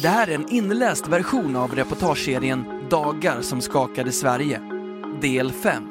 [0.00, 4.60] Det här är en inläst version av reportageserien Dagar som skakade Sverige.
[5.20, 5.82] Del 5.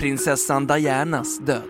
[0.00, 1.62] Prinsessan Dianas död.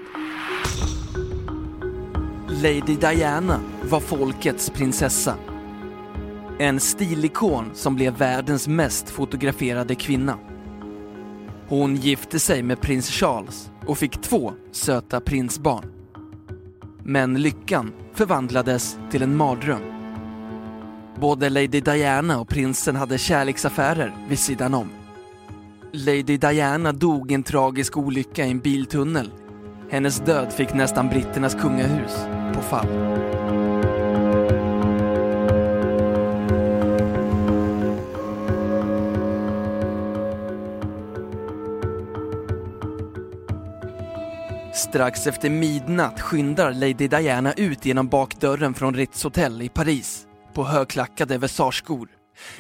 [2.49, 5.35] Lady Diana var folkets prinsessa.
[6.59, 10.39] En stilikon som blev världens mest fotograferade kvinna.
[11.69, 15.85] Hon gifte sig med prins Charles och fick två söta prinsbarn.
[17.05, 20.00] Men lyckan förvandlades till en mardröm.
[21.21, 24.91] Både Lady Diana och prinsen hade kärleksaffärer vid sidan om.
[25.93, 29.31] Lady Diana dog i en tragisk olycka i en biltunnel.
[29.91, 32.17] Hennes död fick nästan britternas kungahus
[32.55, 32.87] på fall.
[44.75, 50.65] Strax efter midnatt skyndar Lady Diana ut genom bakdörren från Ritz Hotel i Paris på
[50.65, 52.09] högklackade versageskor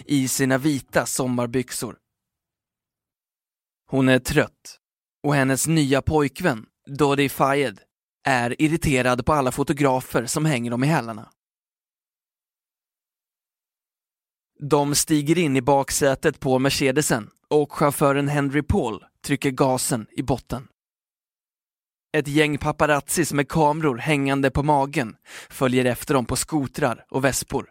[0.06, 1.96] i sina vita sommarbyxor.
[3.86, 4.78] Hon är trött
[5.22, 7.80] och hennes nya pojkvän, Dodi Fayed,
[8.24, 11.30] är irriterad på alla fotografer som hänger dem i hälarna.
[14.60, 20.68] De stiger in i baksätet på Mercedesen och chauffören Henry Paul trycker gasen i botten.
[22.12, 25.16] Ett gäng paparazzis med kameror hängande på magen
[25.50, 27.70] följer efter dem på skotrar och vespor.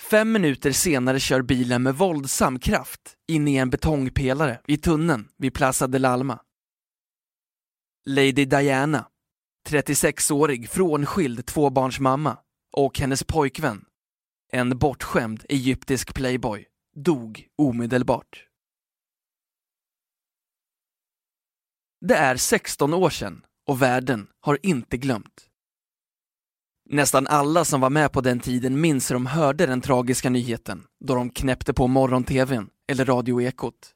[0.00, 5.54] Fem minuter senare kör bilen med våldsam kraft in i en betongpelare i tunneln vid
[5.54, 6.40] Plaza de Alma.
[8.06, 9.08] Lady Diana,
[9.68, 12.38] 36-årig frånskild tvåbarnsmamma
[12.72, 13.84] och hennes pojkvän,
[14.52, 16.66] en bortskämd egyptisk playboy,
[16.96, 18.46] dog omedelbart.
[22.00, 25.47] Det är 16 år sedan och världen har inte glömt.
[26.90, 30.86] Nästan alla som var med på den tiden minns hur de hörde den tragiska nyheten
[31.04, 33.94] då de knäppte på morgon-tvn eller radioekot.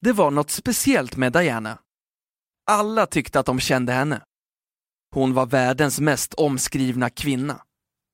[0.00, 1.78] Det var något speciellt med Diana.
[2.66, 4.22] Alla tyckte att de kände henne.
[5.14, 7.62] Hon var världens mest omskrivna kvinna.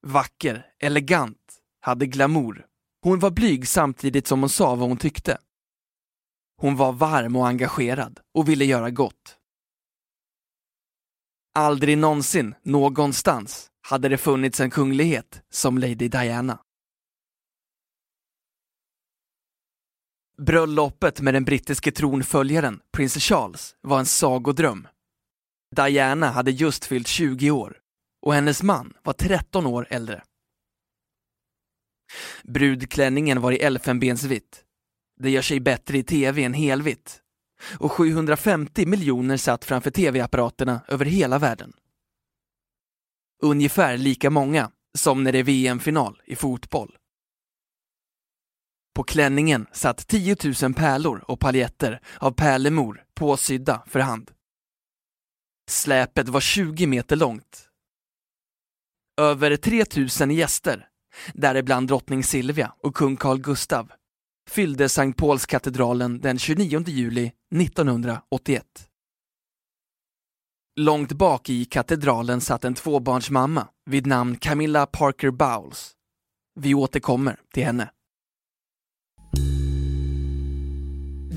[0.07, 2.65] Vacker, elegant, hade glamour.
[3.03, 5.37] Hon var blyg samtidigt som hon sa vad hon tyckte.
[6.61, 9.38] Hon var varm och engagerad och ville göra gott.
[11.59, 16.59] Aldrig någonsin, någonstans, hade det funnits en kunglighet som Lady Diana.
[20.37, 24.87] Bröllopet med den brittiske tronföljaren, prins Charles, var en sagodröm.
[25.75, 27.77] Diana hade just fyllt 20 år
[28.21, 30.23] och hennes man var 13 år äldre.
[32.43, 34.63] Brudklänningen var i elfenbensvitt.
[35.19, 37.21] Det gör sig bättre i tv än helvitt.
[37.77, 41.73] Och 750 miljoner satt framför tv-apparaterna över hela världen.
[43.41, 46.97] Ungefär lika många som när det är VM-final i fotboll.
[48.95, 54.31] På klänningen satt 10 000 pärlor och paljetter av pärlemor påsydda för hand.
[55.69, 57.69] Släpet var 20 meter långt.
[59.21, 59.85] Över 3
[60.27, 60.87] 000 gäster,
[61.33, 63.91] däribland drottning Silvia och kung Carl Gustav,
[64.49, 68.63] fyllde Sankt Paulskatedralen den 29 juli 1981.
[70.79, 75.91] Långt bak i katedralen satt en tvåbarnsmamma vid namn Camilla Parker Bowles.
[76.59, 77.89] Vi återkommer till henne.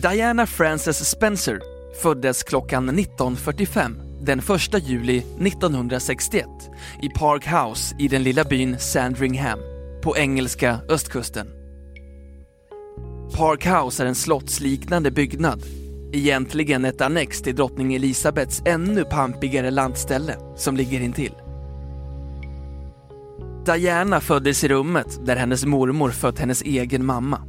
[0.03, 1.61] Diana Frances Spencer
[2.03, 6.47] föddes klockan 19.45 den 1 juli 1961
[7.03, 9.59] i Park House i den lilla byn Sandringham
[10.03, 11.47] på engelska östkusten.
[13.37, 15.63] Park House är en slottsliknande byggnad,
[16.13, 21.35] egentligen ett annex till drottning Elisabets ännu pampigare lantställe som ligger intill.
[23.67, 27.43] Diana föddes i rummet där hennes mormor fött hennes egen mamma.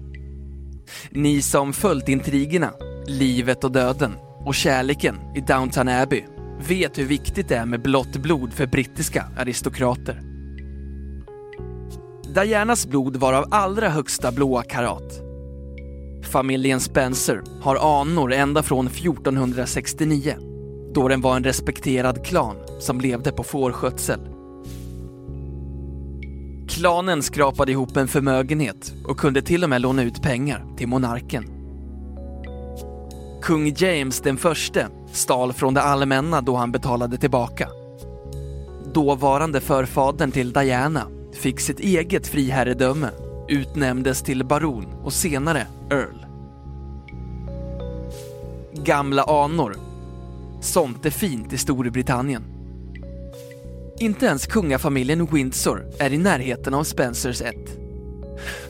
[1.09, 2.71] Ni som följt intrigerna,
[3.07, 4.13] livet och döden
[4.45, 6.23] och kärleken i Downton Abbey
[6.67, 10.21] vet hur viktigt det är med blått blod för brittiska aristokrater.
[12.35, 15.32] Dianas blod var av allra högsta blåa karat.
[16.31, 20.35] Familjen Spencer har anor ända från 1469
[20.93, 24.19] då den var en respekterad klan som levde på fårskötsel.
[26.69, 31.45] Klanen skrapade ihop en förmögenhet och kunde till och med låna ut pengar till monarken.
[33.41, 37.69] Kung James den förste stal från det allmänna då han betalade tillbaka.
[38.93, 43.09] Dåvarande förfadern till Diana fick sitt eget friherredöme,
[43.49, 46.25] utnämndes till baron och senare Earl.
[48.73, 49.75] Gamla anor.
[50.61, 52.43] Sånt är fint i Storbritannien.
[53.99, 57.77] Inte ens kungafamiljen Windsor är i närheten av Spencers ett.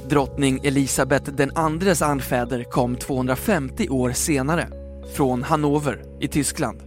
[0.09, 4.67] Drottning Elisabeth den andres anfäder kom 250 år senare
[5.15, 6.81] från Hannover i Tyskland.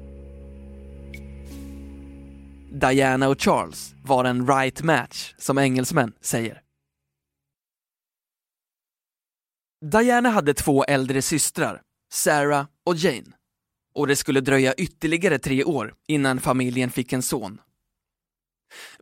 [2.73, 6.66] Diana och Charles var en right match, som engelsmän säger.
[9.91, 13.37] Diana hade två äldre systrar, Sarah och Jane.
[13.95, 17.61] Och det skulle dröja ytterligare tre år innan familjen fick en son.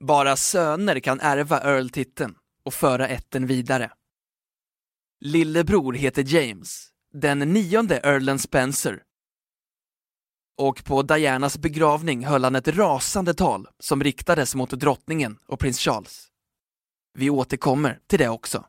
[0.00, 2.34] Bara söner kan ärva Earl-titeln
[2.64, 3.90] och föra ätten vidare.
[5.20, 9.02] Lillebror heter James, den nionde Earlen Spencer.
[10.58, 15.78] Och på Dianas begravning höll han ett rasande tal som riktades mot drottningen och prins
[15.78, 16.28] Charles.
[17.18, 18.64] Vi återkommer till det också.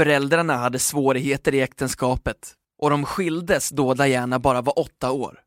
[0.00, 5.40] Föräldrarna hade svårigheter i äktenskapet och de skildes då Diana bara var åtta år.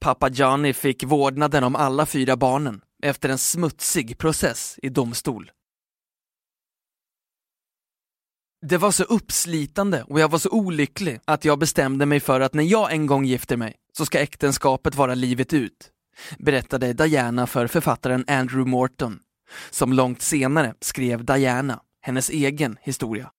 [0.00, 5.50] Pappa Johnny fick vårdnaden om alla fyra barnen efter en smutsig process i domstol.
[8.66, 12.54] Det var så uppslitande och jag var så olycklig att jag bestämde mig för att
[12.54, 15.90] när jag en gång gifter mig så ska äktenskapet vara livet ut,
[16.38, 19.20] berättade Diana för författaren Andrew Morton,
[19.70, 23.30] som långt senare skrev Diana, hennes egen historia.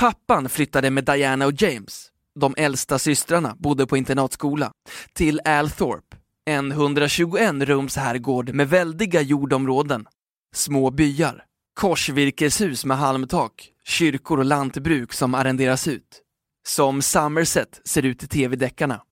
[0.00, 4.72] Pappan flyttade med Diana och James, de äldsta systrarna bodde på internatskola,
[5.12, 10.06] till Althorpe, en 121 rums herrgård med väldiga jordområden,
[10.54, 11.44] små byar,
[11.74, 16.22] korsvirkeshus med halmtak, kyrkor och lantbruk som arrenderas ut.
[16.66, 19.02] Som Somerset ser ut i tv-deckarna.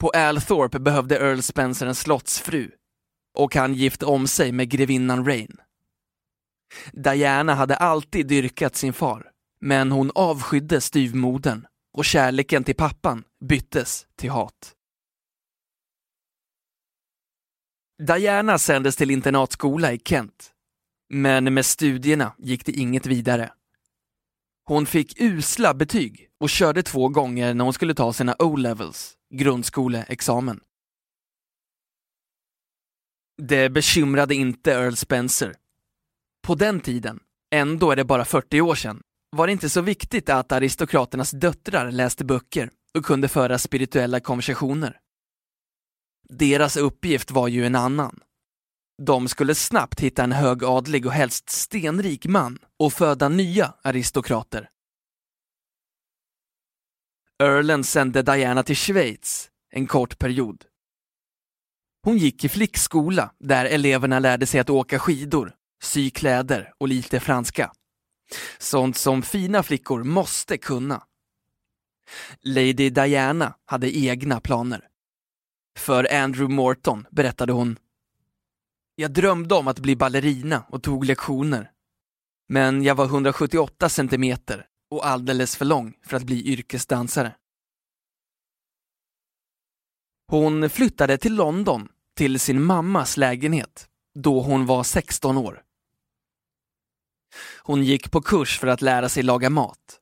[0.00, 2.70] På Althorpe behövde Earl Spencer en slottsfru
[3.34, 5.56] och han gifte om sig med grevinnan Rain.
[6.92, 9.30] Diana hade alltid dyrkat sin far,
[9.60, 14.74] men hon avskydde styvmodern och kärleken till pappan byttes till hat.
[18.06, 20.52] Diana sändes till internatskola i Kent,
[21.08, 23.52] men med studierna gick det inget vidare.
[24.64, 30.60] Hon fick usla betyg och körde två gånger när hon skulle ta sina O-levels, grundskoleexamen.
[33.36, 35.54] Det bekymrade inte Earl Spencer.
[36.46, 37.20] På den tiden,
[37.54, 41.90] ändå är det bara 40 år sedan, var det inte så viktigt att aristokraternas döttrar
[41.90, 44.98] läste böcker och kunde föra spirituella konversationer.
[46.28, 48.20] Deras uppgift var ju en annan.
[49.02, 54.68] De skulle snabbt hitta en högadlig och helst stenrik man och föda nya aristokrater.
[57.42, 60.64] Earlen sände Diana till Schweiz en kort period.
[62.04, 67.20] Hon gick i flickskola där eleverna lärde sig att åka skidor, sy kläder och lite
[67.20, 67.72] franska.
[68.58, 71.02] Sånt som fina flickor måste kunna.
[72.40, 74.88] Lady Diana hade egna planer.
[75.78, 77.76] För Andrew Morton berättade hon
[78.94, 81.70] Jag drömde om att bli ballerina och tog lektioner.
[82.48, 87.34] Men jag var 178 centimeter och alldeles för lång för att bli yrkesdansare.
[90.28, 95.62] Hon flyttade till London, till sin mammas lägenhet, då hon var 16 år.
[97.62, 99.98] Hon gick på kurs för att lära sig laga mat.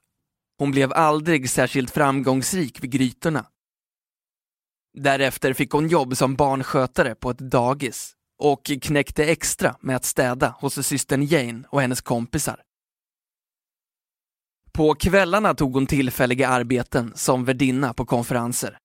[0.58, 3.46] Hon blev aldrig särskilt framgångsrik vid grytorna.
[4.98, 10.54] Därefter fick hon jobb som barnskötare på ett dagis och knäckte extra med att städa
[10.60, 12.62] hos systern Jane och hennes kompisar.
[14.72, 18.78] På kvällarna tog hon tillfälliga arbeten som värdinna på konferenser.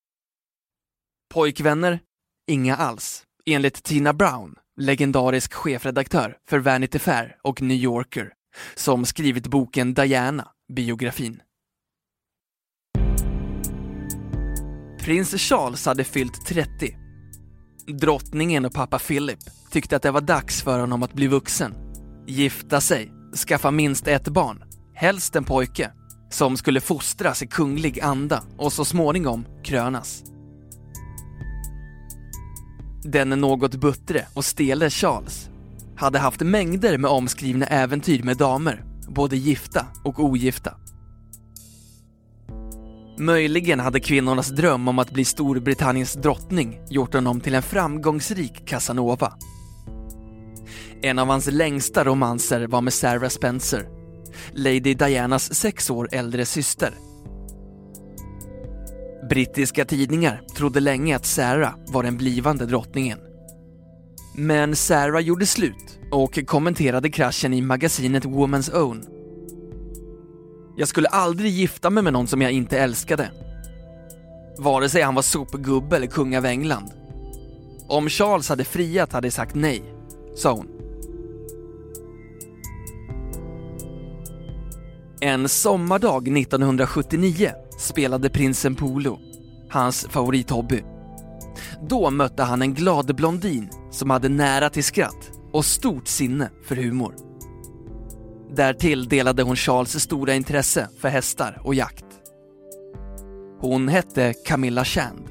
[1.34, 2.00] Pojkvänner?
[2.48, 8.34] Inga alls, enligt Tina Brown, legendarisk chefredaktör för Vanity Fair och New Yorker,
[8.76, 11.42] som skrivit boken Diana, biografin.
[15.00, 16.98] Prins Charles hade fyllt 30.
[18.02, 19.40] Drottningen och pappa Philip
[19.72, 21.74] tyckte att det var dags för honom att bli vuxen,
[22.28, 23.12] gifta sig,
[23.48, 25.92] skaffa minst ett barn, helst en pojke,
[26.30, 30.35] som skulle fostras i kunglig anda och så småningom krönas.
[33.08, 35.50] Den något buttre och stele Charles
[35.98, 40.74] hade haft mängder med omskrivna äventyr med damer, både gifta och ogifta.
[43.18, 49.34] Möjligen hade kvinnornas dröm om att bli Storbritanniens drottning gjort honom till en framgångsrik Casanova.
[51.02, 53.88] En av hans längsta romanser var med Sarah Spencer,
[54.52, 56.94] Lady Dianas sex år äldre syster.
[59.30, 63.20] Brittiska tidningar trodde länge att Sarah var den blivande drottningen.
[64.38, 69.06] Men Sarah gjorde slut och kommenterade kraschen i magasinet Woman's Own.
[70.78, 73.32] Jag skulle aldrig gifta mig med någon som jag inte älskade.
[74.58, 76.92] Vare sig han var sopgubbe eller kung av England.
[77.88, 79.84] Om Charles hade friat hade jag sagt nej,
[80.36, 80.68] sa hon.
[85.22, 89.20] En sommardag 1979 spelade prinsen polo,
[89.70, 90.84] hans favorithobby.
[91.90, 96.76] Då mötte han en glad blondin som hade nära till skratt och stort sinne för
[96.76, 97.16] humor.
[98.56, 102.06] Därtill delade hon Charles stora intresse för hästar och jakt.
[103.60, 105.30] Hon hette Camilla Shand.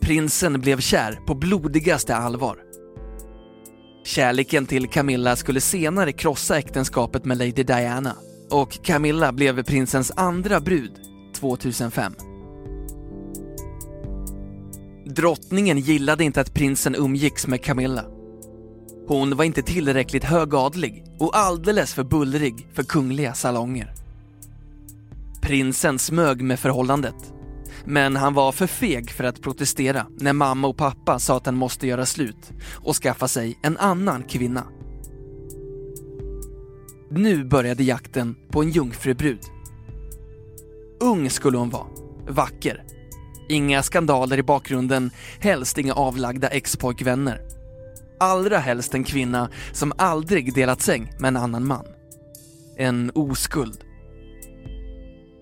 [0.00, 2.58] Prinsen blev kär på blodigaste allvar.
[4.04, 8.16] Kärleken till Camilla skulle senare krossa äktenskapet med Lady Diana
[8.50, 10.92] och Camilla blev prinsens andra brud
[11.34, 12.14] 2005.
[15.06, 18.04] Drottningen gillade inte att prinsen umgicks med Camilla.
[19.06, 23.92] Hon var inte tillräckligt högadlig och alldeles för bullrig för kungliga salonger.
[25.42, 27.32] Prinsen smög med förhållandet.
[27.84, 31.56] Men han var för feg för att protestera när mamma och pappa sa att han
[31.56, 34.64] måste göra slut och skaffa sig en annan kvinna.
[37.10, 39.40] Nu började jakten på en jungfrubrud.
[41.00, 41.86] Ung skulle hon vara,
[42.28, 42.84] vacker.
[43.48, 45.10] Inga skandaler i bakgrunden,
[45.40, 47.40] helst inga avlagda ex-pojkvänner.
[48.20, 51.86] Allra helst en kvinna som aldrig delat säng med en annan man.
[52.76, 53.84] En oskuld.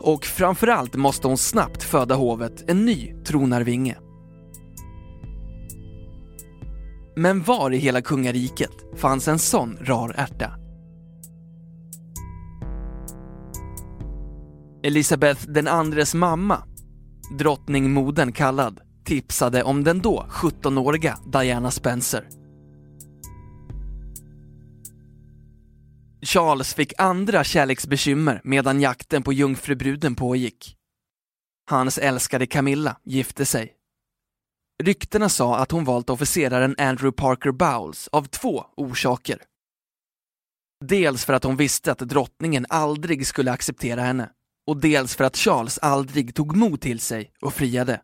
[0.00, 3.98] Och framförallt måste hon snabbt föda hovet en ny tronarvinge.
[7.16, 10.65] Men var i hela kungariket fanns en sån rar ärta?
[14.82, 16.62] Elisabeth den andres mamma,
[17.38, 22.28] drottningmodern kallad, tipsade om den då 17-åriga Diana Spencer.
[26.22, 30.76] Charles fick andra kärleksbekymmer medan jakten på jungfrubruden pågick.
[31.70, 33.72] Hans älskade Camilla gifte sig.
[34.82, 39.42] Ryktena sa att hon valt officeraren Andrew Parker Bowles av två orsaker.
[40.84, 44.30] Dels för att hon visste att drottningen aldrig skulle acceptera henne
[44.66, 48.02] och dels för att Charles aldrig tog mod till sig och friade.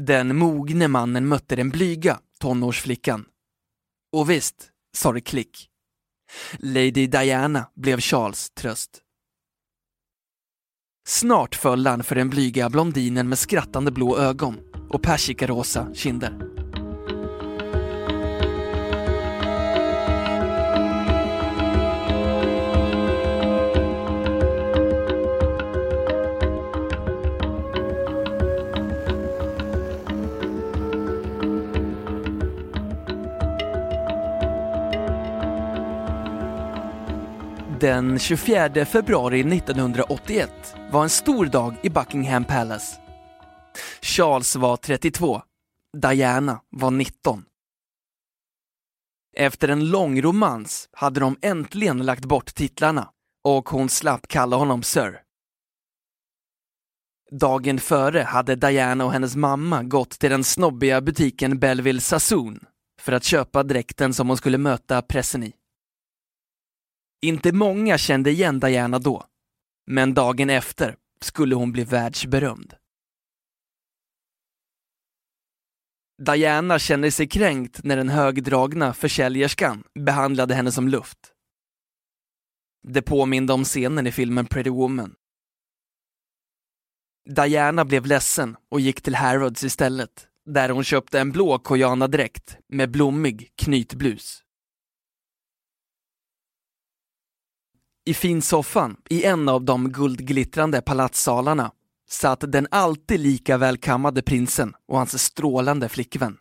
[0.00, 3.24] Den mogne mannen mötte den blyga tonårsflickan
[4.12, 5.70] och visst sa det klick.
[6.58, 9.02] Lady Diana blev Charles tröst.
[11.08, 14.56] Snart föll han för den blyga blondinen med skrattande blå ögon
[14.90, 16.57] och persikarosa kinder.
[37.80, 40.50] Den 24 februari 1981
[40.90, 42.96] var en stor dag i Buckingham Palace.
[44.00, 45.42] Charles var 32,
[45.96, 47.44] Diana var 19.
[49.36, 53.08] Efter en lång romans hade de äntligen lagt bort titlarna
[53.44, 55.20] och hon slapp kalla honom Sir.
[57.30, 62.60] Dagen före hade Diana och hennes mamma gått till den snobbiga butiken Belleville Sassoon
[63.00, 65.52] för att köpa dräkten som hon skulle möta pressen i.
[67.20, 69.26] Inte många kände igen Diana då,
[69.86, 72.74] men dagen efter skulle hon bli världsberömd.
[76.22, 81.18] Diana kände sig kränkt när den högdragna försäljerskan behandlade henne som luft.
[82.88, 85.14] Det påminde om scenen i filmen Pretty Woman.
[87.30, 92.90] Diana blev ledsen och gick till Harrods istället, där hon köpte en blå kojanadräkt med
[92.90, 94.44] blommig knytblus.
[98.08, 101.72] I finsoffan i en av de guldglittrande palatssalarna
[102.08, 106.38] satt den alltid lika välkammade prinsen och hans strålande flickvän.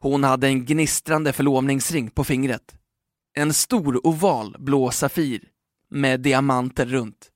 [0.00, 2.74] Hon hade en gnistrande förlovningsring på fingret.
[3.34, 5.48] En stor oval blå safir
[5.90, 7.30] med diamanter runt.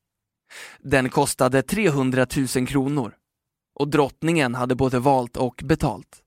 [0.79, 3.15] Den kostade 300 000 kronor
[3.75, 6.23] och drottningen hade både valt och betalt.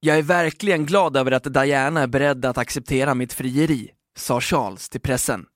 [0.00, 4.88] Jag är verkligen glad över att Diana är beredd att acceptera mitt frieri, sa Charles
[4.88, 5.46] till pressen.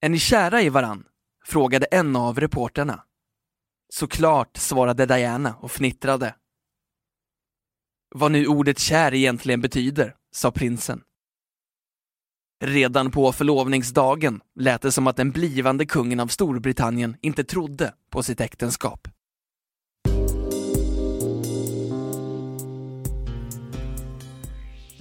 [0.00, 1.04] Är ni kära i varann?
[1.44, 3.04] frågade en av reporterna.
[3.92, 6.34] Såklart, svarade Diana och fnittrade.
[8.14, 11.02] Vad nu ordet kär egentligen betyder, sa prinsen.
[12.64, 18.22] Redan på förlovningsdagen lät det som att den blivande kungen av Storbritannien inte trodde på
[18.22, 19.08] sitt äktenskap.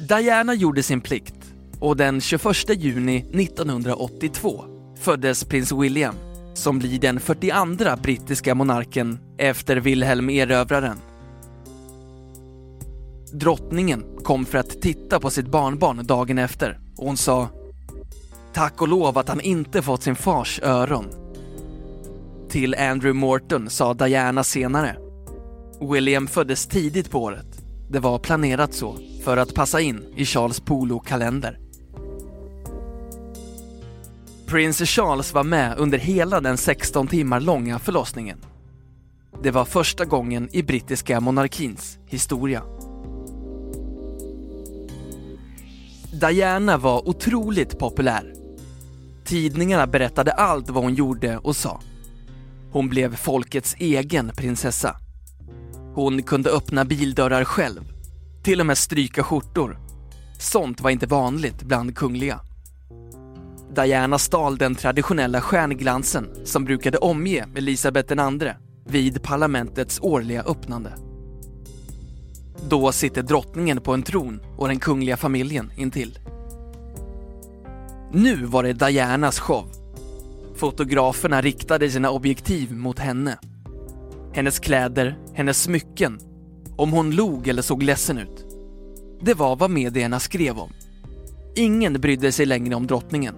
[0.10, 1.39] Diana gjorde sin plikt
[1.80, 4.64] och den 21 juni 1982
[4.98, 6.16] föddes prins William
[6.54, 10.98] som blir den 42 brittiska monarken efter Wilhelm erövraren.
[13.34, 17.50] Drottningen kom för att titta på sitt barnbarn dagen efter och hon sa
[18.54, 21.06] Tack och lov att han inte fått sin fars öron.
[22.50, 24.96] Till Andrew Morton sa Diana senare
[25.92, 27.62] William föddes tidigt på året.
[27.90, 31.69] Det var planerat så, för att passa in i Charles Polo-kalender.
[34.50, 38.38] Prins Charles var med under hela den 16 timmar långa förlossningen.
[39.44, 42.64] Det var första gången i brittiska monarkins historia.
[46.22, 48.34] Diana var otroligt populär.
[49.26, 51.82] Tidningarna berättade allt vad hon gjorde och sa.
[52.72, 54.96] Hon blev folkets egen prinsessa.
[55.96, 57.82] Hon kunde öppna bildörrar själv,
[58.44, 59.80] till och med stryka skjortor.
[60.40, 62.40] Sånt var inte vanligt bland kungliga.
[63.76, 68.52] Diana stal den traditionella stjärnglansen som brukade omge Elisabeth II
[68.86, 70.94] vid parlamentets årliga öppnande.
[72.70, 76.20] Då sitter drottningen på en tron och den kungliga familjen intill.
[78.14, 79.70] Nu var det Dianas show.
[80.56, 83.38] Fotograferna riktade sina objektiv mot henne.
[84.34, 86.20] Hennes kläder, hennes smycken,
[86.78, 88.46] om hon log eller såg ledsen ut.
[89.22, 90.70] Det var vad medierna skrev om.
[91.56, 93.36] Ingen brydde sig längre om drottningen.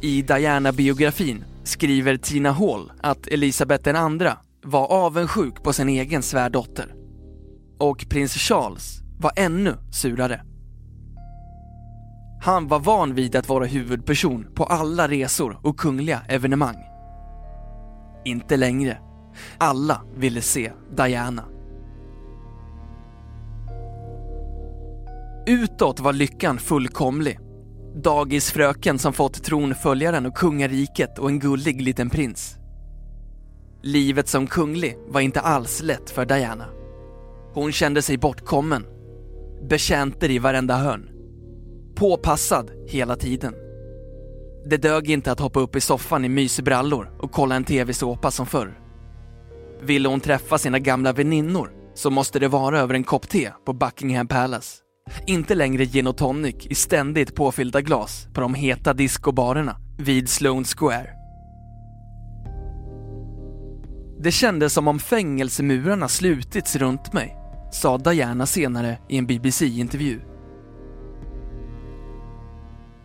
[0.00, 4.30] I Diana-biografin skriver Tina Hall att Elisabeth II
[4.64, 6.94] var avundsjuk på sin egen svärdotter.
[7.78, 10.42] Och prins Charles var ännu surare.
[12.42, 16.76] Han var van vid att vara huvudperson på alla resor och kungliga evenemang.
[18.24, 18.98] Inte längre.
[19.58, 21.44] Alla ville se Diana.
[25.46, 27.38] Utåt var lyckan fullkomlig.
[28.02, 32.56] Dagisfröken som fått tronföljaren och kungariket och en gullig liten prins.
[33.82, 36.64] Livet som kunglig var inte alls lätt för Diana.
[37.54, 38.86] Hon kände sig bortkommen.
[39.68, 41.10] Betjänter i varenda hörn.
[41.94, 43.54] Påpassad hela tiden.
[44.66, 48.46] Det dög inte att hoppa upp i soffan i mysbrallor och kolla en tv-såpa som
[48.46, 48.80] förr.
[49.82, 53.72] Ville hon träffa sina gamla väninnor så måste det vara över en kopp te på
[53.72, 54.87] Buckingham Palace.
[55.26, 60.64] Inte längre gin och tonic i ständigt påfyllda glas på de heta discobarerna vid Sloan
[60.64, 61.10] Square.
[64.20, 67.36] Det kändes som om fängelsemurarna slutits runt mig,
[67.72, 70.20] sa Diana senare i en BBC-intervju.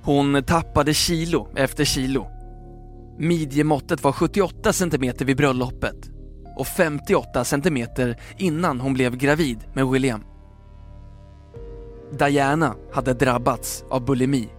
[0.04, 2.28] Hon tappade kilo efter kilo.
[3.20, 6.10] Midjemåttet var 78 cm vid bröllopet
[6.58, 7.88] och 58 cm
[8.38, 10.24] innan hon blev gravid med William.
[12.17, 14.49] Diana hade drabbats av bulimi.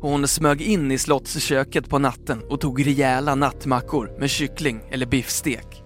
[0.00, 5.82] Hon smög in i slottsköket på natten och tog rejäla nattmackor med kyckling eller biffstek.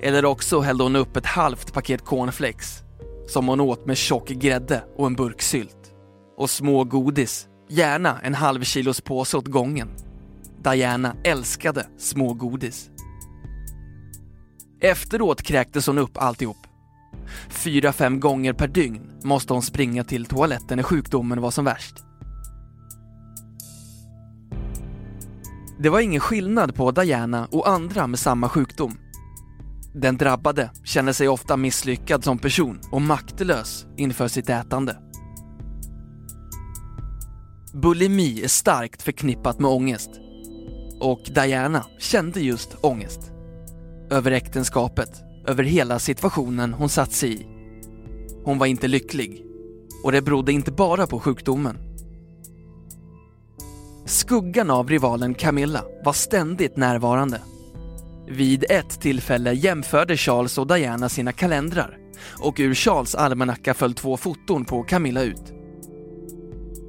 [0.00, 2.82] Eller också hällde hon upp ett halvt paket cornflakes
[3.26, 5.92] som hon åt med tjock grädde och en burk sylt.
[6.36, 9.88] Och små godis, gärna en halv kilos påse åt gången.
[10.62, 12.90] Diana älskade smågodis.
[14.80, 16.71] Efteråt kräktes hon upp alltihop.
[17.48, 21.94] Fyra, fem gånger per dygn måste hon springa till toaletten när sjukdomen var som värst.
[25.78, 28.98] Det var ingen skillnad på Diana och andra med samma sjukdom.
[29.94, 34.96] Den drabbade känner sig ofta misslyckad som person och maktlös inför sitt ätande.
[37.74, 40.10] Bulimi är starkt förknippat med ångest.
[41.00, 43.32] Och Diana kände just ångest.
[44.10, 47.46] Över äktenskapet, över hela situationen hon satt sig i.
[48.44, 49.44] Hon var inte lycklig.
[50.04, 51.78] Och det berodde inte bara på sjukdomen.
[54.06, 57.40] Skuggan av rivalen Camilla var ständigt närvarande.
[58.28, 61.98] Vid ett tillfälle jämförde Charles och Diana sina kalendrar
[62.42, 65.52] och ur Charles almanacka föll två foton på Camilla ut.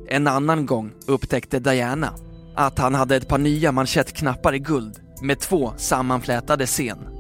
[0.07, 2.13] En annan gång upptäckte Diana
[2.55, 7.12] att han hade ett par nya manschettknappar i guld med två sammanflätade sen.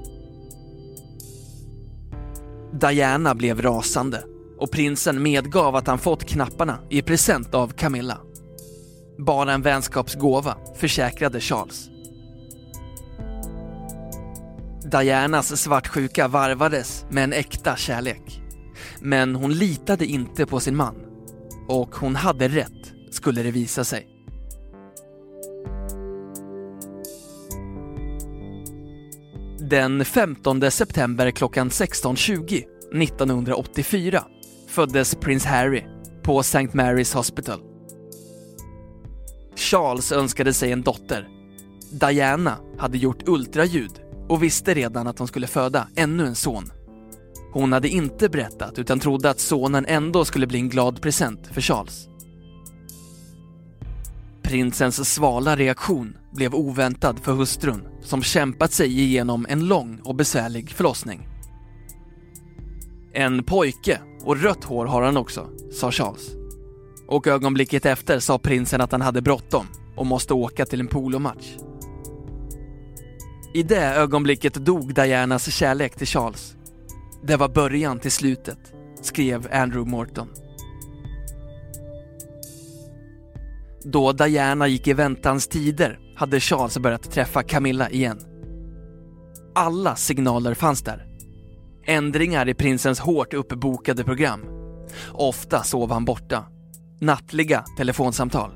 [2.79, 4.23] Diana blev rasande
[4.57, 8.17] och prinsen medgav att han fått knapparna i present av Camilla.
[9.17, 11.89] Bara en vänskapsgåva, försäkrade Charles.
[14.91, 18.41] Dianas svartsjuka varvades med en äkta kärlek.
[19.01, 20.95] Men hon litade inte på sin man.
[21.67, 24.12] Och hon hade rätt, skulle det visa sig.
[29.69, 32.63] Den 15 september klockan 16.20
[33.01, 34.23] 1984
[34.67, 35.83] föddes prins Harry
[36.23, 36.59] på St.
[36.59, 37.59] Mary's Hospital.
[39.55, 41.27] Charles önskade sig en dotter.
[41.91, 43.91] Diana hade gjort ultraljud
[44.29, 46.71] och visste redan att hon skulle föda ännu en son.
[47.53, 51.61] Hon hade inte berättat utan trodde att sonen ändå skulle bli en glad present för
[51.61, 52.07] Charles.
[54.43, 60.69] Prinsens svala reaktion blev oväntad för hustrun som kämpat sig igenom en lång och besvärlig
[60.69, 61.27] förlossning.
[63.13, 66.31] En pojke och rött hår har han också, sa Charles.
[67.07, 71.47] Och ögonblicket efter sa prinsen att han hade bråttom och måste åka till en polomatch.
[73.53, 76.55] I det ögonblicket dog Dianas kärlek till Charles.
[77.23, 78.59] Det var början till slutet,
[79.01, 80.27] skrev Andrew Morton.
[83.85, 88.19] Då Diana gick i väntans tider hade Charles börjat träffa Camilla igen.
[89.55, 91.07] Alla signaler fanns där.
[91.85, 94.41] Ändringar i prinsens hårt uppbokade program.
[95.11, 96.45] Ofta sov han borta.
[97.01, 98.51] Nattliga telefonsamtal.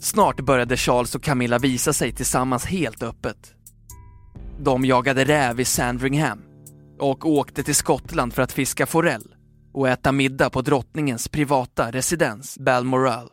[0.00, 3.54] Snart började Charles och Camilla visa sig tillsammans helt öppet.
[4.60, 6.42] De jagade räv i Sandringham
[6.98, 9.34] och åkte till Skottland för att fiska forell
[9.72, 13.30] och äta middag på drottningens privata residens Balmoral.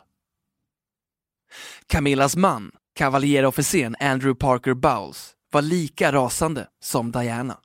[1.87, 7.59] Camillas man, kavaljerofficeren Andrew Parker Bowles, var lika rasande som Diana.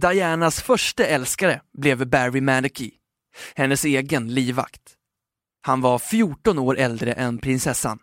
[0.00, 2.90] Dianas första älskare blev Barry Manicky,
[3.54, 4.96] hennes egen livvakt.
[5.62, 7.98] Han var 14 år äldre än prinsessan.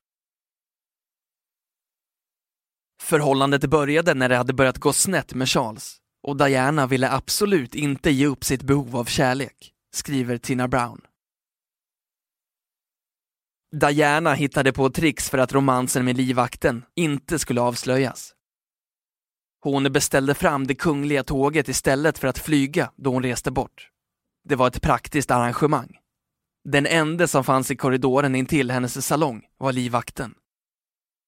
[3.01, 8.11] Förhållandet började när det hade börjat gå snett med Charles och Diana ville absolut inte
[8.11, 11.01] ge upp sitt behov av kärlek, skriver Tina Brown.
[13.71, 18.33] Diana hittade på tricks för att romansen med livvakten inte skulle avslöjas.
[19.63, 23.89] Hon beställde fram det kungliga tåget istället för att flyga då hon reste bort.
[24.43, 25.97] Det var ett praktiskt arrangemang.
[26.69, 30.33] Den enda som fanns i korridoren intill hennes salong var livvakten.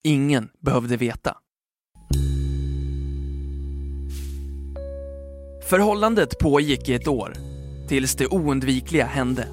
[0.03, 1.38] Ingen behövde veta.
[5.65, 7.34] Förhållandet pågick i ett år,
[7.88, 9.47] tills det oundvikliga hände.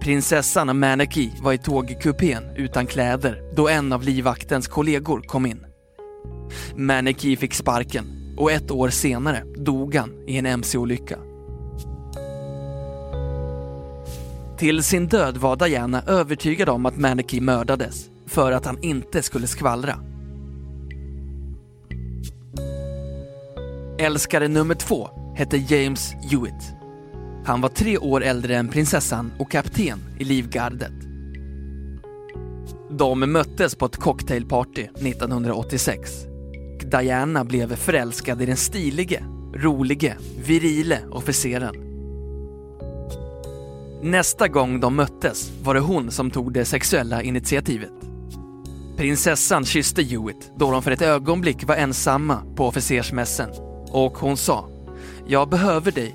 [0.00, 5.66] Prinsessan Manaki var i tågkupén utan kläder då en av livvaktens kollegor kom in.
[6.76, 11.18] Manaki fick sparken och ett år senare dog han i en mc-olycka.
[14.58, 19.46] Till sin död var Diana övertygad om att Manaki mördades för att han inte skulle
[19.46, 19.98] skvallra.
[23.98, 26.74] Älskare nummer två hette James Hewitt.
[27.44, 30.92] Han var tre år äldre än prinsessan och kapten i livgardet.
[32.90, 36.10] De möttes på ett cocktailparty 1986.
[36.90, 41.74] Diana blev förälskad i den stilige, rolige, virile officeren.
[44.02, 47.92] Nästa gång de möttes var det hon som tog det sexuella initiativet.
[48.96, 53.50] Prinsessan kysste Hewitt då de för ett ögonblick var ensamma på officersmässen
[53.96, 54.68] och hon sa
[55.26, 56.14] “Jag behöver dig.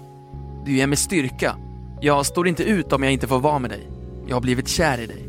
[0.66, 1.56] Du ger mig styrka.
[2.02, 3.90] Jag står inte ut om jag inte får vara med dig.
[4.28, 5.28] Jag har blivit kär i dig.”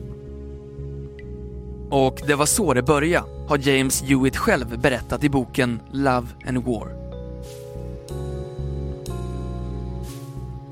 [1.90, 6.58] Och det var så det började, har James Hewitt själv berättat i boken Love and
[6.58, 6.88] War.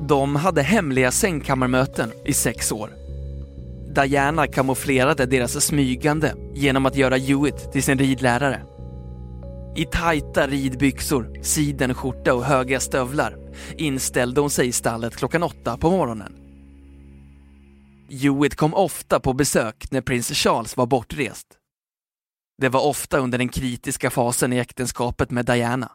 [0.07, 2.91] De hade hemliga sängkammarmöten i sex år.
[3.95, 8.63] Diana kamouflerade deras smygande genom att göra Hewitt till sin ridlärare.
[9.77, 13.37] I tajta ridbyxor, sidenskjorta och höga stövlar
[13.79, 16.37] inställde hon sig i stallet klockan åtta på morgonen.
[18.11, 21.47] Hewitt kom ofta på besök när prins Charles var bortrest.
[22.59, 25.93] Det var ofta under den kritiska fasen i äktenskapet med Diana.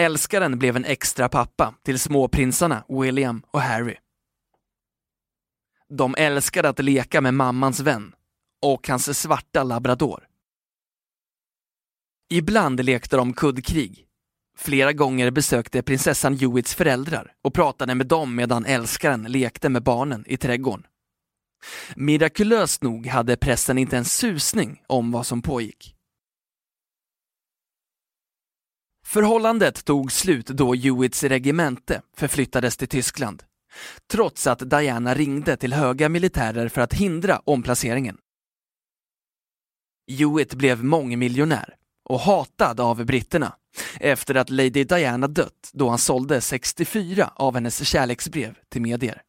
[0.00, 3.96] Älskaren blev en extra pappa till småprinsarna William och Harry.
[5.88, 8.12] De älskade att leka med mammans vän
[8.62, 10.26] och hans svarta labrador.
[12.30, 14.06] Ibland lekte de kuddkrig.
[14.58, 20.24] Flera gånger besökte prinsessan Hewitts föräldrar och pratade med dem medan älskaren lekte med barnen
[20.26, 20.86] i trädgården.
[21.96, 25.96] Mirakulöst nog hade pressen inte en susning om vad som pågick.
[29.06, 33.42] Förhållandet tog slut då Hewitts regemente förflyttades till Tyskland,
[34.10, 38.18] trots att Diana ringde till höga militärer för att hindra omplaceringen.
[40.08, 41.74] Hewitt blev mångmiljonär
[42.08, 43.56] och hatad av britterna
[44.00, 49.22] efter att Lady Diana dött då han sålde 64 av hennes kärleksbrev till medier.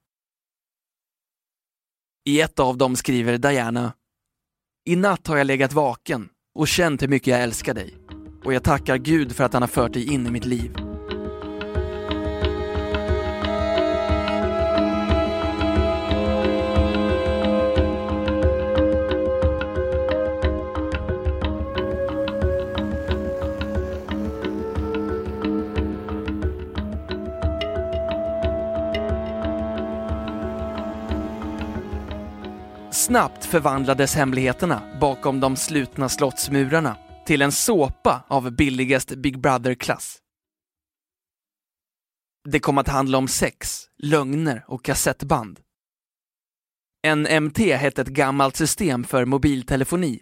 [2.26, 3.94] I ett av dem skriver Diana
[4.86, 7.98] I natt har jag legat vaken och känt hur mycket jag älskar dig
[8.44, 10.97] och jag tackar Gud för att han har fört dig in i mitt liv.
[33.08, 40.18] Snabbt förvandlades hemligheterna bakom de slutna slottsmurarna till en såpa av billigast Big Brother-klass.
[42.50, 45.60] Det kom att handla om sex, lögner och kassettband.
[47.16, 50.20] NMT hette ett gammalt system för mobiltelefoni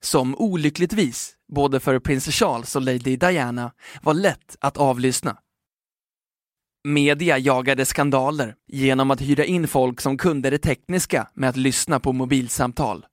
[0.00, 5.38] som olyckligtvis, både för prins Charles och Lady Diana, var lätt att avlyssna.
[6.88, 12.00] Media jagade skandaler genom att hyra in folk som kunde det tekniska med att lyssna
[12.00, 13.06] på mobilsamtal.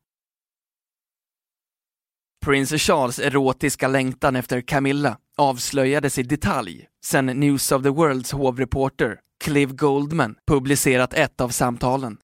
[2.46, 9.20] Prince Charles erotiska längtan efter Camilla avslöjades i detalj sen News of the Worlds hovreporter
[9.44, 12.18] Clive Goldman publicerat ett av samtalen.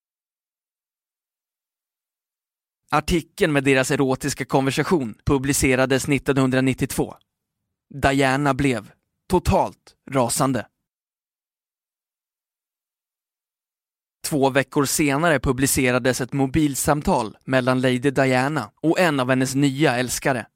[2.90, 7.14] Artikeln med deras erotiska konversation publicerades 1992.
[7.94, 8.90] Diana blev
[9.28, 10.66] totalt rasande.
[14.28, 20.46] Två veckor senare publicerades ett mobilsamtal mellan Lady Diana och en av hennes nya älskare,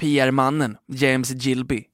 [0.00, 1.84] PR-mannen James Gilby.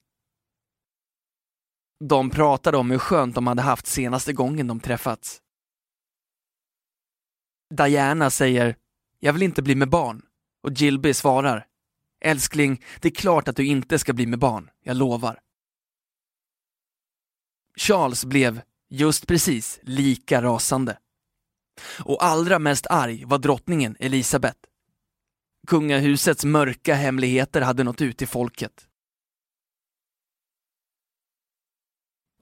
[2.05, 5.41] De pratade om hur skönt de hade haft senaste gången de träffats.
[7.75, 8.77] Diana säger
[9.21, 10.23] “Jag vill inte bli med barn”
[10.63, 11.67] och Gilby svarar
[12.21, 15.41] “Älskling, det är klart att du inte ska bli med barn, jag lovar”.
[17.77, 18.61] Charles blev,
[18.91, 20.99] just precis, lika rasande.
[21.99, 24.59] Och allra mest arg var drottningen Elisabeth.
[25.67, 28.89] Kungahusets mörka hemligheter hade nått ut till folket.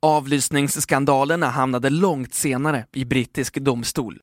[0.02, 4.20] Avlyssningsskandalerna hamnade långt senare i brittisk domstol.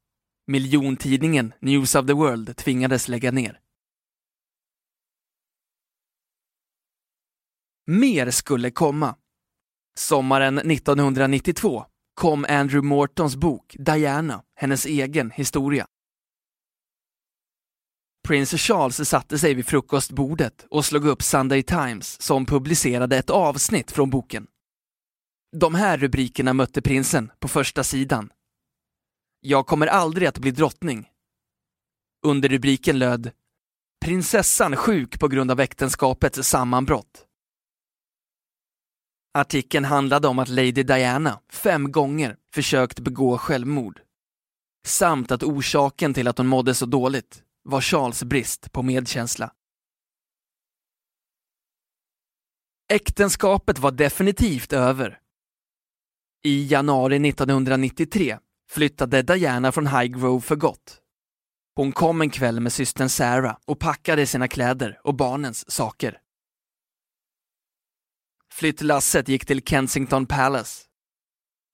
[0.48, 3.60] Miljontidningen News of the World tvingades lägga ner.
[7.88, 9.16] Mer skulle komma.
[9.98, 15.88] Sommaren 1992 kom Andrew Mortons bok Diana, hennes egen historia.
[18.28, 23.92] Prince Charles satte sig vid frukostbordet och slog upp Sunday Times som publicerade ett avsnitt
[23.92, 24.48] från boken.
[25.58, 28.32] De här rubrikerna mötte prinsen på första sidan.
[29.40, 31.10] Jag kommer aldrig att bli drottning.
[32.26, 33.32] Under rubriken löd
[34.06, 37.26] Prinsessan sjuk på grund av äktenskapets sammanbrott.
[39.34, 44.02] Artikeln handlade om att Lady Diana fem gånger försökt begå självmord.
[44.86, 49.54] Samt att orsaken till att hon mådde så dåligt var Charles brist på medkänsla.
[52.94, 55.20] Äktenskapet var definitivt över.
[56.44, 58.38] I januari 1993
[58.70, 61.02] flyttade Diana från Highgrove för gott.
[61.76, 66.20] Hon kom en kväll med systern Sarah och packade sina kläder och barnens saker.
[68.54, 70.86] Flyttlasset gick till Kensington Palace.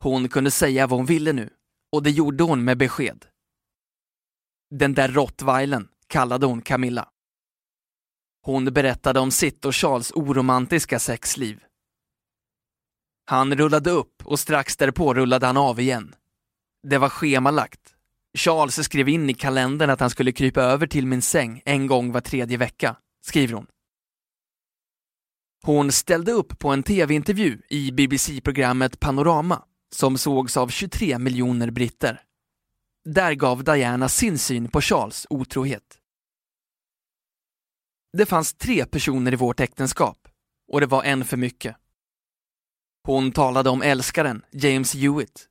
[0.04, 1.57] Hon kunde säga vad hon ville nu
[1.92, 3.26] och det gjorde hon med besked.
[4.70, 7.10] Den där rottweilen kallade hon Camilla.
[8.42, 11.64] Hon berättade om sitt och Charles oromantiska sexliv.
[13.26, 16.16] Han rullade upp och strax därpå rullade han av igen.
[16.88, 17.96] Det var schemalagt.
[18.38, 22.12] Charles skrev in i kalendern att han skulle krypa över till min säng en gång
[22.12, 22.96] var tredje vecka,
[23.26, 23.68] skriver hon.
[25.64, 29.64] Hon ställde upp på en tv-intervju i BBC-programmet Panorama
[29.96, 32.22] som sågs av 23 miljoner britter.
[33.06, 36.00] Där gav Diana sin syn på Charles otrohet.
[38.14, 40.28] Det fanns tre personer i vårt äktenskap
[40.68, 41.76] och det var en för mycket.
[43.04, 45.48] Hon talade om älskaren, James Hewitt.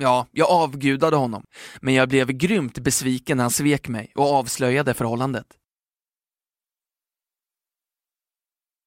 [0.00, 1.46] Ja, jag avgudade honom,
[1.80, 5.46] men jag blev grymt besviken när han svek mig och avslöjade förhållandet.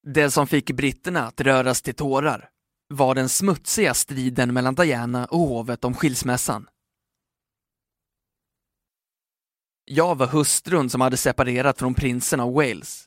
[0.03, 2.49] Det som fick britterna att röras till tårar
[2.87, 6.69] var den smutsiga striden mellan Diana och hovet om skilsmässan.
[9.85, 13.05] Jag var hustrun som hade separerat från prinsen av Wales.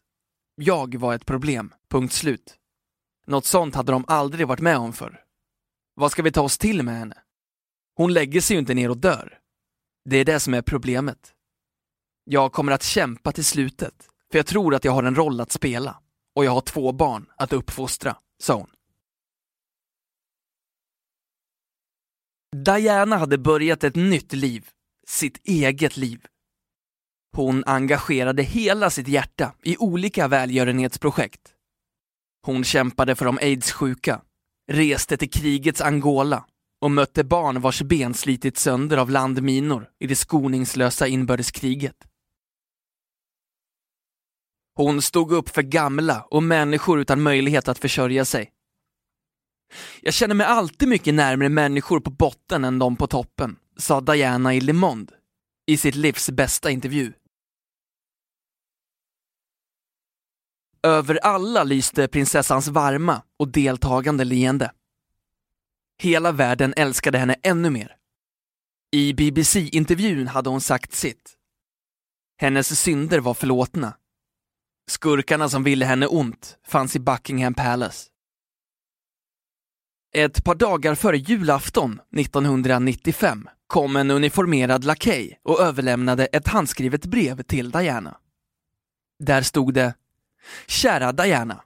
[0.55, 2.57] Jag var ett problem, punkt slut.
[3.27, 5.25] Något sånt hade de aldrig varit med om förr.
[5.95, 7.19] Vad ska vi ta oss till med henne?
[7.95, 9.39] Hon lägger sig ju inte ner och dör.
[10.05, 11.35] Det är det som är problemet.
[12.25, 15.53] Jag kommer att kämpa till slutet, för jag tror att jag har en roll att
[15.53, 16.01] spela
[16.35, 18.71] och jag har två barn att uppfostra, sa hon.
[22.57, 24.69] Diana hade börjat ett nytt liv,
[25.07, 26.27] sitt eget liv.
[27.37, 31.55] Hon engagerade hela sitt hjärta i olika välgörenhetsprojekt.
[32.43, 34.23] Hon kämpade för de aids-sjuka,
[34.73, 36.45] reste till krigets Angola
[36.81, 41.97] och mötte barn vars ben slitits sönder av landminor i det skoningslösa inbördeskriget.
[44.75, 48.53] Hon stod upp för gamla och människor utan möjlighet att försörja sig.
[50.03, 54.55] Jag känner mig alltid mycket närmare människor på botten än de på toppen, sa Diana
[54.55, 55.15] i Le Monde
[55.67, 57.13] i sitt livs bästa intervju.
[60.83, 64.73] Över alla lyste prinsessans varma och deltagande leende.
[65.99, 67.97] Hela världen älskade henne ännu mer.
[68.93, 71.37] I BBC-intervjun hade hon sagt sitt.
[72.39, 73.97] Hennes synder var förlåtna.
[74.91, 78.09] Skurkarna som ville henne ont fanns i Buckingham Palace.
[80.13, 87.43] Ett par dagar före julafton 1995 kom en uniformerad lakej och överlämnade ett handskrivet brev
[87.43, 88.17] till Diana.
[89.19, 89.95] Där stod det
[90.67, 91.63] Kära Diana.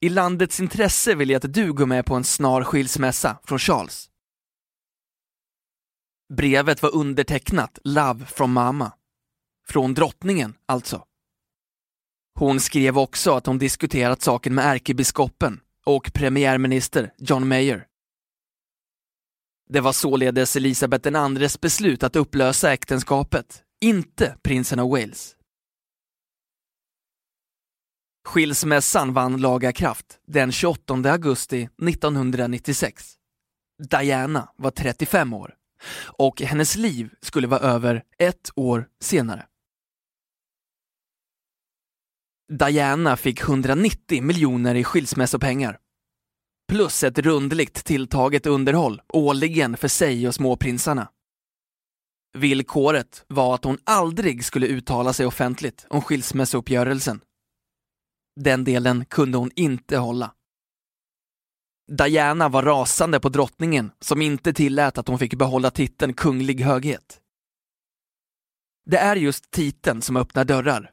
[0.00, 4.10] I landets intresse vill jag att du går med på en snar skilsmässa från Charles.
[6.34, 8.92] Brevet var undertecknat Love from Mama.
[9.68, 11.04] Från drottningen, alltså.
[12.34, 17.87] Hon skrev också att hon diskuterat saken med ärkebiskopen och premiärminister John Mayer.
[19.68, 25.36] Det var således Elisabeth IIs beslut att upplösa äktenskapet, inte prinsen av Wales.
[28.28, 33.14] Skilsmässan vann laga kraft den 28 augusti 1996.
[33.90, 35.54] Diana var 35 år
[36.18, 39.46] och hennes liv skulle vara över ett år senare.
[42.52, 45.78] Diana fick 190 miljoner i skilsmässopengar.
[46.68, 51.08] Plus ett rundligt tilltaget underhåll årligen för sig och småprinsarna.
[52.38, 57.20] Villkoret var att hon aldrig skulle uttala sig offentligt om skilsmässouppgörelsen.
[58.40, 60.34] Den delen kunde hon inte hålla.
[61.92, 67.20] Diana var rasande på drottningen som inte tillät att hon fick behålla titeln kunglig höghet.
[68.86, 70.90] Det är just titeln som öppnar dörrar.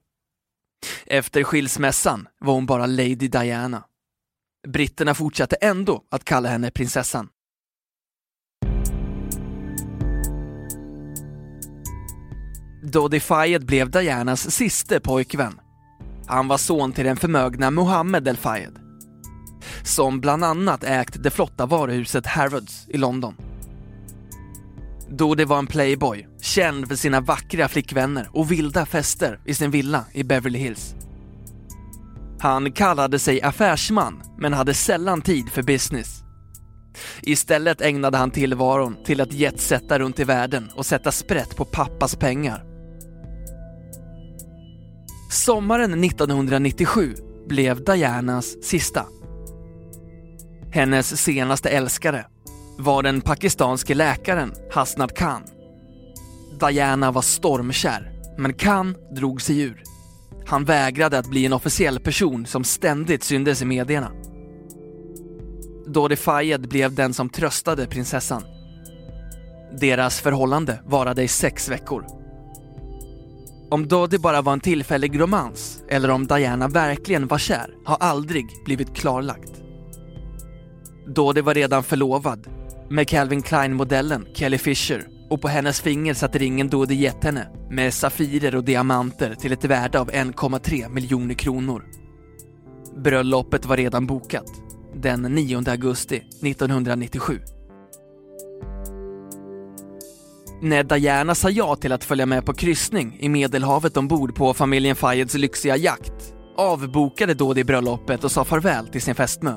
[1.06, 3.84] Efter skilsmässan var hon bara Lady Diana.
[4.68, 7.30] Britterna fortsatte ändå att kalla henne prinsessan.
[12.84, 15.60] Dodi Fayed blev Dianas siste pojkvän.
[16.28, 18.80] Han var son till den förmögna Mohammed El Fayed,
[19.84, 23.36] som bland annat ägt det flotta varuhuset Harrods i London.
[25.10, 30.06] Dodi var en playboy, känd för sina vackra flickvänner och vilda fester i sin villa
[30.14, 30.96] i Beverly Hills.
[32.40, 36.22] Han kallade sig affärsman, men hade sällan tid för business.
[37.22, 42.16] Istället ägnade han tillvaron till att jetsätta runt i världen och sätta sprätt på pappas
[42.16, 42.64] pengar.
[45.32, 47.16] Sommaren 1997
[47.48, 49.06] blev Dianas sista.
[50.72, 52.26] Hennes senaste älskare
[52.78, 55.44] var den pakistanske läkaren Hasnat Khan.
[56.60, 59.84] Diana var stormkär, men Khan drog sig ur.
[60.48, 64.12] Han vägrade att bli en officiell person som ständigt syndes i medierna.
[65.88, 68.44] Dodi Fayed blev den som tröstade prinsessan.
[69.80, 72.06] Deras förhållande varade i sex veckor.
[73.70, 78.46] Om Dodi bara var en tillfällig romans eller om Diana verkligen var kär har aldrig
[78.66, 79.52] blivit klarlagt.
[81.08, 82.48] Dodi var redan förlovad
[82.90, 87.94] med Calvin Klein-modellen Kelly Fisher och på hennes finger satt ringen Dodi gett henne med
[87.94, 91.86] safirer och diamanter till ett värde av 1,3 miljoner kronor.
[92.98, 94.52] Bröllopet var redan bokat
[94.96, 97.40] den 9 augusti 1997.
[100.62, 104.96] När Diana sa ja till att följa med på kryssning i Medelhavet ombord på familjen
[104.96, 109.54] Fayeds lyxiga jakt avbokade Dodi bröllopet och sa farväl till sin fästmö.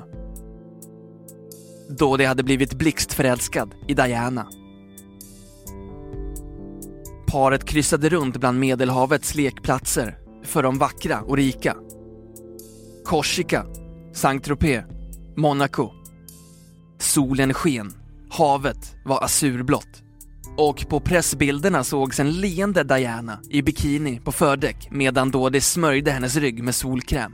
[1.99, 4.47] Dodi hade blivit blixtförälskad i Diana
[7.31, 11.77] Paret kryssade runt bland Medelhavets lekplatser för de vackra och rika.
[13.05, 13.67] Korsika,
[14.13, 14.85] Saint-Tropez,
[15.37, 15.91] Monaco.
[16.99, 17.93] Solen sken,
[18.31, 20.03] havet var azurblått.
[20.57, 26.37] Och på pressbilderna sågs en leende Diana i bikini på fördäck medan Dodi smörjde hennes
[26.37, 27.33] rygg med solkräm.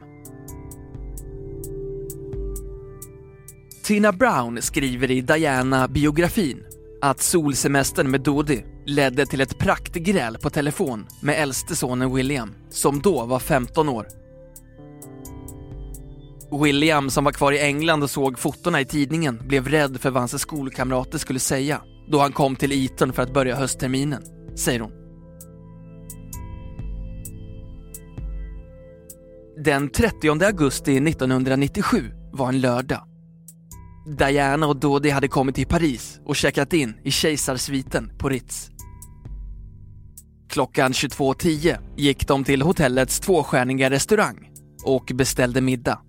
[3.84, 6.62] Tina Brown skriver i Diana-biografin
[7.00, 13.00] att solsemestern med Dodi ledde till ett praktgräl på telefon med äldste sonen William, som
[13.00, 14.06] då var 15 år.
[16.62, 20.20] William, som var kvar i England och såg fotona i tidningen, blev rädd för vad
[20.20, 24.22] hans skolkamrater skulle säga då han kom till Eton för att börja höstterminen,
[24.56, 24.92] säger hon.
[29.64, 33.00] Den 30 augusti 1997 var en lördag.
[34.18, 38.70] Diana och Dodi hade kommit till Paris och checkat in i kejsarsviten på Ritz.
[40.54, 44.50] Klockan 22.10 gick de till hotellets tvåstjärniga restaurang
[44.84, 46.02] och beställde middag.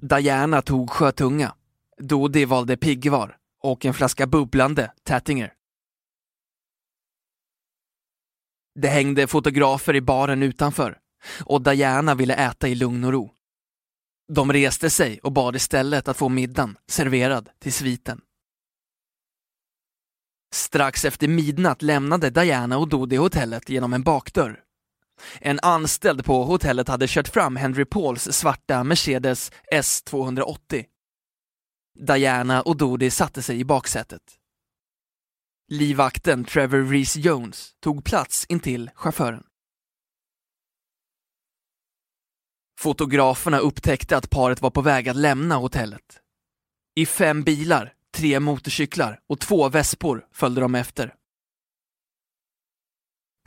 [0.00, 1.54] Diana tog sjötunga,
[1.98, 5.52] Dodi valde piggvar och en flaska bubblande Tattinger.
[8.80, 10.98] Det hängde fotografer i baren utanför
[11.44, 13.30] och Diana ville äta i lugn och ro.
[14.32, 18.20] De reste sig och bad istället att få middagen serverad till sviten.
[20.52, 24.64] Strax efter midnatt lämnade Diana och Dodi hotellet genom en bakdörr.
[25.40, 30.84] En anställd på hotellet hade kört fram Henry Pauls svarta Mercedes S280.
[32.06, 34.22] Diana och Dodi satte sig i baksätet.
[35.68, 39.44] Livvakten Trevor Reese Jones tog plats intill chauffören.
[42.78, 46.20] Fotograferna upptäckte att paret var på väg att lämna hotellet.
[46.94, 51.14] I fem bilar, tre motorcyklar och två vespor följde de efter.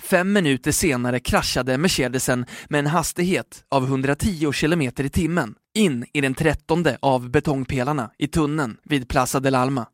[0.01, 6.21] Fem minuter senare kraschade Mercedesen med en hastighet av 110 km i timmen in i
[6.21, 9.87] den trettonde av betongpelarna i tunneln vid Plaza del Alma.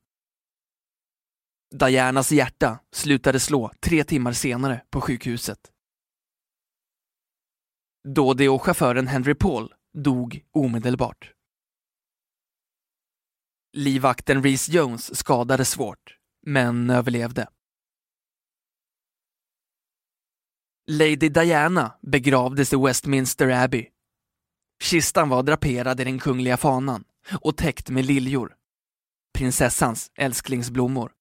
[1.76, 5.60] Dianas hjärta slutade slå tre timmar senare på sjukhuset.
[8.08, 11.34] Då det och chauffören Henry Paul dog omedelbart.
[13.74, 17.48] Livvakten Reese Jones skadades svårt, men överlevde.
[20.92, 23.88] Lady Diana begravdes i Westminster Abbey.
[24.84, 27.04] Kistan var draperad i den kungliga fanan
[27.42, 28.56] och täckt med liljor,
[29.38, 31.12] prinsessans älsklingsblommor.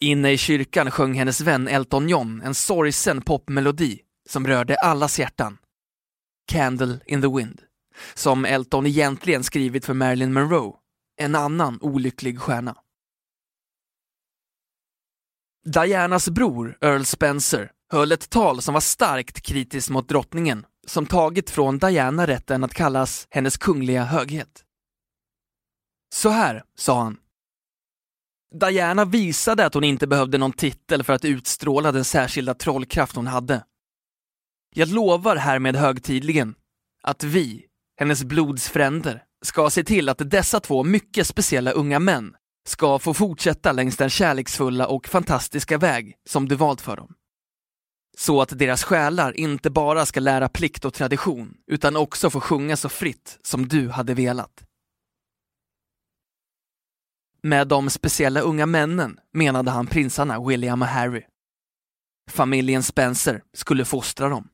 [0.00, 5.58] Inne i kyrkan sjöng hennes vän Elton John en sorgsen popmelodi som rörde allas hjärtan.
[6.52, 7.62] Candle in the Wind,
[8.14, 10.72] som Elton egentligen skrivit för Marilyn Monroe,
[11.16, 12.76] en annan olycklig stjärna.
[15.64, 21.50] Dianas bror, Earl Spencer, höll ett tal som var starkt kritiskt mot drottningen, som tagit
[21.50, 24.64] från Diana rätten att kallas hennes kungliga höghet.
[26.14, 27.18] Så här, sa han.
[28.54, 33.26] Diana visade att hon inte behövde någon titel för att utstråla den särskilda trollkraft hon
[33.26, 33.64] hade.
[34.74, 36.54] Jag lovar härmed högtidligen
[37.02, 37.66] att vi,
[38.02, 42.34] hennes blodsfränder, ska se till att dessa två mycket speciella unga män
[42.68, 47.14] ska få fortsätta längs den kärleksfulla och fantastiska väg som du valt för dem.
[48.18, 52.76] Så att deras själar inte bara ska lära plikt och tradition, utan också få sjunga
[52.76, 54.64] så fritt som du hade velat.
[57.42, 61.22] Med de speciella unga männen menade han prinsarna William och Harry.
[62.30, 64.48] Familjen Spencer skulle fostra dem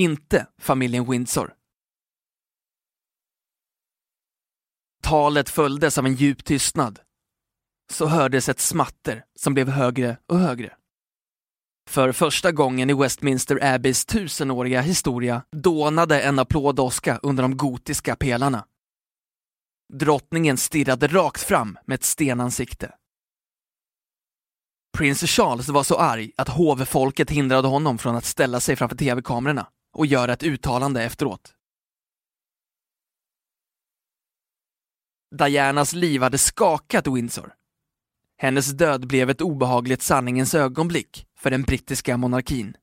[0.00, 1.54] inte familjen Windsor.
[5.02, 6.98] Talet följdes av en djup tystnad.
[7.92, 10.72] Så hördes ett smatter som blev högre och högre.
[11.90, 18.64] För första gången i Westminster Abbeys tusenåriga historia dånade en applådåska under de gotiska pelarna.
[19.92, 22.94] Drottningen stirrade rakt fram med ett stenansikte.
[24.98, 29.66] Prins Charles var så arg att hovfolket hindrade honom från att ställa sig framför tv-kamerorna
[29.96, 31.54] och göra ett uttalande efteråt.
[35.38, 37.52] Dianas liv hade skakat Windsor.
[38.38, 42.76] Hennes död blev ett obehagligt sanningens ögonblick för den brittiska monarkin.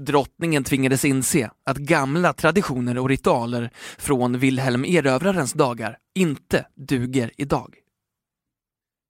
[0.00, 7.74] Drottningen tvingades inse att gamla traditioner och ritualer från Wilhelm erövrarens dagar inte duger idag.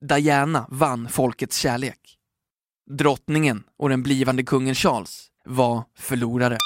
[0.08, 2.18] Diana vann folkets kärlek.
[2.90, 6.58] Drottningen och den blivande kungen Charles var förlorare.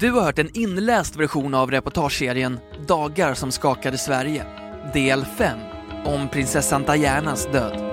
[0.00, 4.46] Du har hört en inläst version av reportageserien Dagar som skakade Sverige,
[4.92, 5.58] del 5,
[6.04, 7.86] om prinsessan Dianas död.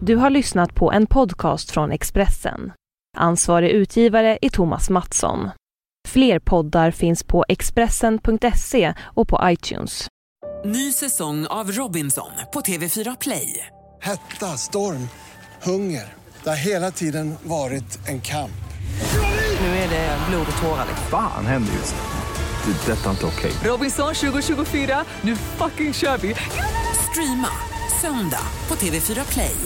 [0.00, 2.72] Du har lyssnat på en podcast från Expressen.
[3.16, 5.50] Ansvarig utgivare är Thomas Mattsson.
[6.08, 10.08] Fler poddar finns på Expressen.se och på iTunes.
[10.64, 13.66] Ny säsong av Robinson på TV4 Play.
[14.02, 15.08] Hetta, storm,
[15.62, 16.14] hunger.
[16.42, 18.50] Det har hela tiden varit en kamp.
[19.60, 20.86] Nu är det blod och tårar.
[21.10, 22.72] Fan händer just nu.
[22.72, 22.92] Det.
[22.92, 23.52] är Detta är inte okej.
[23.70, 26.34] Robinson 2024, nu fucking kör vi!
[27.10, 27.48] Streama
[28.00, 29.56] söndag på TV4 Play.